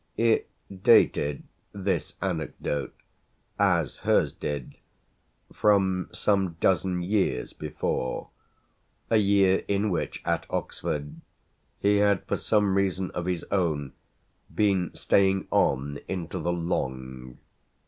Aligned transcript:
It 0.17 0.49
dated, 0.81 1.43
this 1.73 2.15
anecdote, 2.23 2.95
as 3.59 3.97
hers 3.97 4.33
did, 4.33 4.77
from 5.53 6.09
some 6.11 6.57
dozen 6.59 7.03
years 7.03 7.53
before 7.53 8.29
a 9.11 9.17
year 9.17 9.63
in 9.67 9.91
which, 9.91 10.23
at 10.25 10.47
Oxford, 10.49 11.17
he 11.79 11.97
had 11.97 12.25
for 12.25 12.35
some 12.37 12.73
reason 12.73 13.11
of 13.11 13.27
his 13.27 13.45
own 13.51 13.93
been 14.51 14.89
staying 14.95 15.47
on 15.51 15.99
into 16.07 16.39
the 16.39 16.51
"Long." 16.51 17.37